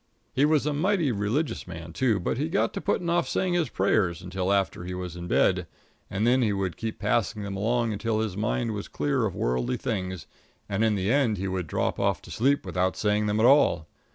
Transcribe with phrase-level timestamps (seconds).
[0.33, 3.69] He was a mighty religious man, too, but he got to putting off saying his
[3.69, 5.67] prayers until after he was in bed,
[6.09, 9.77] and then he would keep passing them along until his mind was clear of worldly
[9.77, 10.25] things,
[10.67, 13.87] and in the end he would drop off to sleep without saying them at all.